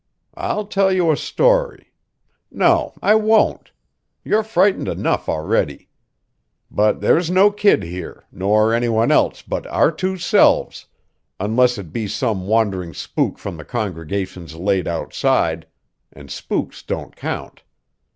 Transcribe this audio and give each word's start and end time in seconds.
I'll 0.33 0.65
tell 0.65 0.91
you 0.91 1.11
a 1.11 1.15
story 1.15 1.91
no, 2.49 2.95
I 3.03 3.13
won't; 3.13 3.69
you're 4.23 4.41
frightened 4.41 4.87
enough 4.87 5.29
already. 5.29 5.89
But 6.71 7.01
there's 7.01 7.29
no 7.29 7.51
kid 7.51 7.83
here, 7.83 8.23
nor 8.31 8.73
any 8.73 8.89
one 8.89 9.11
else 9.11 9.43
but 9.43 9.67
our 9.67 9.91
two 9.91 10.17
selves, 10.17 10.87
unless 11.39 11.77
it 11.77 11.93
be 11.93 12.07
some 12.07 12.47
wandering 12.47 12.95
spook 12.95 13.37
from 13.37 13.57
the 13.57 13.63
congregations 13.63 14.55
laid 14.55 14.87
outside; 14.87 15.67
and 16.11 16.31
spooks 16.31 16.81
don't 16.81 17.15
count. 17.15 17.61